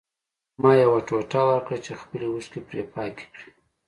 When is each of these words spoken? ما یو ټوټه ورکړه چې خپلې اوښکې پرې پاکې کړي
ما 0.61 0.71
یو 0.83 0.93
ټوټه 1.07 1.41
ورکړه 1.49 1.77
چې 1.85 1.93
خپلې 2.01 2.25
اوښکې 2.31 2.61
پرې 2.67 2.81
پاکې 2.93 3.25
کړي 3.33 3.49